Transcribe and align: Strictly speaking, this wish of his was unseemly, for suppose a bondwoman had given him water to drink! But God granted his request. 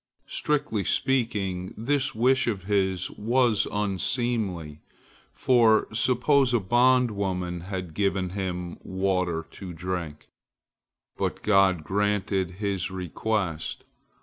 Strictly 0.25 0.83
speaking, 0.83 1.75
this 1.77 2.15
wish 2.15 2.47
of 2.47 2.63
his 2.63 3.11
was 3.11 3.67
unseemly, 3.71 4.81
for 5.31 5.87
suppose 5.93 6.55
a 6.55 6.59
bondwoman 6.59 7.59
had 7.61 7.93
given 7.93 8.31
him 8.31 8.79
water 8.81 9.45
to 9.51 9.73
drink! 9.73 10.29
But 11.19 11.43
God 11.43 11.83
granted 11.83 12.53
his 12.57 12.89
request. 12.89 13.83